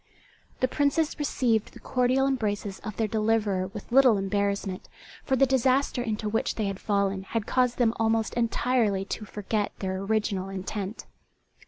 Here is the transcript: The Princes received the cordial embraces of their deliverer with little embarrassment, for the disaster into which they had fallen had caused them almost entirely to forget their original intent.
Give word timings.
The 0.61 0.67
Princes 0.67 1.19
received 1.19 1.73
the 1.73 1.79
cordial 1.79 2.25
embraces 2.27 2.79
of 2.79 2.97
their 2.97 3.07
deliverer 3.07 3.67
with 3.67 3.91
little 3.91 4.17
embarrassment, 4.17 4.89
for 5.23 5.35
the 5.35 5.45
disaster 5.45 6.01
into 6.01 6.27
which 6.27 6.55
they 6.55 6.65
had 6.65 6.79
fallen 6.79 7.21
had 7.21 7.45
caused 7.45 7.77
them 7.77 7.93
almost 7.99 8.33
entirely 8.33 9.05
to 9.05 9.25
forget 9.25 9.73
their 9.77 9.97
original 9.99 10.49
intent. 10.49 11.05